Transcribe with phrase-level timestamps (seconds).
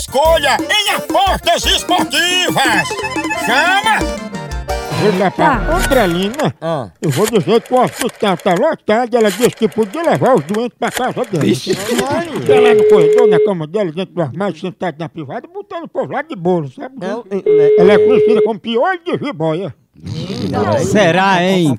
[0.00, 2.88] Escolha em apostas esportivas.
[3.44, 3.98] Chama!
[5.00, 6.54] Vou lá pra Andrelina.
[6.60, 6.90] Ah.
[7.00, 9.16] Eu vou dizer que o hospital tá lotado.
[9.16, 11.44] Ela disse que podia levar os doentes pra casa dela.
[11.44, 15.88] Fica lá no corredor, na cama dela, dentro do armário, sentado na privada, botando o
[15.88, 16.96] povo lá de bolo, sabe?
[16.98, 17.24] Não,
[17.78, 19.74] Ela é conhecida como piolho de jiboia.
[20.84, 21.76] Será, hein?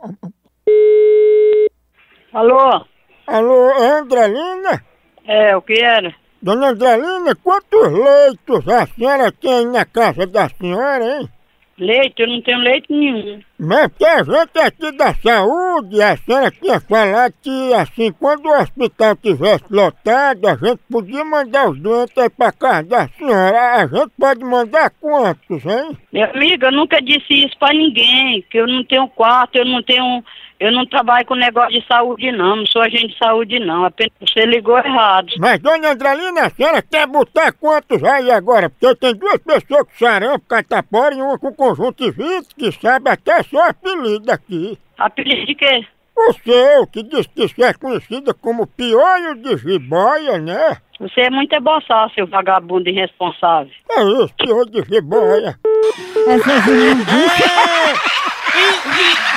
[2.34, 2.86] Alô?
[3.28, 4.84] Alô, Andrelina?
[5.28, 6.21] É, o que era?
[6.42, 11.30] Dona Andrelina, quantos leitos a senhora tem na casa da senhora, hein?
[11.78, 12.22] Leite?
[12.22, 13.42] Eu não tenho leite nenhum.
[13.58, 18.62] Mas que a gente aqui da saúde, a senhora tinha falado que assim, quando o
[18.62, 23.76] hospital tivesse lotado, a gente podia mandar os doentes aí pra casa da senhora.
[23.76, 25.98] A gente pode mandar quantos, hein?
[26.12, 29.82] Minha amiga, eu nunca disse isso pra ninguém, que eu não tenho quarto, eu não
[29.82, 30.24] tenho.
[30.62, 32.58] Eu não trabalho com negócio de saúde, não.
[32.58, 33.84] Não sou agente de saúde, não.
[33.84, 35.34] Apenas você ligou errado.
[35.40, 38.70] Mas, dona Andrelina, a senhora quer botar quantos aí agora?
[38.70, 43.42] Porque eu tenho duas pessoas com sarampo, catapora e uma com conjuntivite, que sabe até
[43.42, 44.78] seu apelido aqui.
[45.00, 45.84] Apelido de quê?
[46.16, 50.78] O seu, que diz que você é conhecida como piolho de jiboia, né?
[51.00, 53.74] Você é muito eboçado, seu vagabundo irresponsável.
[53.90, 55.58] É isso, piolho de jiboia.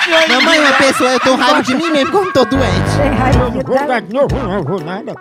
[0.06, 2.65] Mamãe, uma pessoa, eu tô raiva de mim mesmo, como tô doente.
[3.34, 5.15] Eu não vou dar de novo, não, vou nada.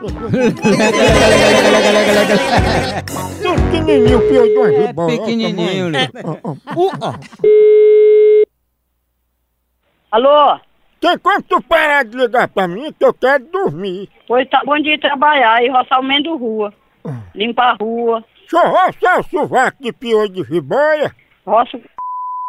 [3.71, 5.17] Pequenininho, piolho de uma jiboia.
[5.17, 5.91] Pequenininho,
[6.23, 7.13] ó.
[10.11, 10.59] Alô?
[10.99, 14.09] Tem como tu parar de ligar pra mim que eu quero dormir?
[14.27, 16.73] Pois tá bom de ir trabalhar e roçar o meio do rua.
[17.33, 18.23] Limpar a rua.
[18.51, 21.15] Eu roçar o sovaco de piolho de jiboia.
[21.45, 21.79] Roça.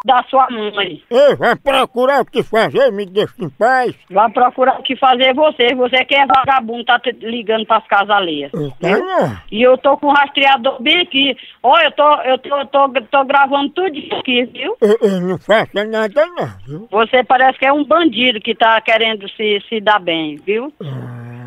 [0.04, 1.02] Da sua mãe.
[1.10, 3.94] Ei, vai procurar o que fazer, me deixa em paz.
[4.10, 5.74] Vai procurar o que fazer você.
[5.74, 8.52] Você que é vagabundo, tá ligando pras casas alheias.
[8.52, 9.36] Tá, não.
[9.50, 11.36] E eu tô com o rastreador bem aqui.
[11.62, 14.76] Olha, eu tô, eu tô, tô, tô gravando tudo isso aqui, viu?
[14.80, 16.88] Eu, eu não faço nada não, viu?
[16.90, 20.72] Você parece que é um bandido que tá querendo se, se dar bem, viu?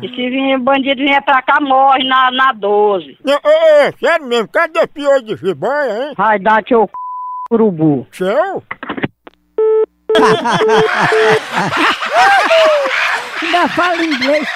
[0.02, 3.18] E se vir bandido vier pra cá, morre na, na 12.
[3.24, 6.14] Não, é, sério mesmo, cadê piolho de jiboia, hein?
[6.16, 7.07] Vai dar teu c...
[7.50, 8.06] urubu.
[8.12, 8.62] Seu?
[13.42, 14.48] Ainda fala inglês.